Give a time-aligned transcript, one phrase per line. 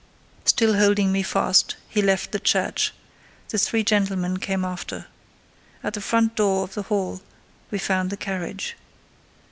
[0.45, 2.91] Still holding me fast, he left the church:
[3.49, 5.05] the three gentlemen came after.
[5.83, 7.21] At the front door of the hall
[7.69, 8.75] we found the carriage.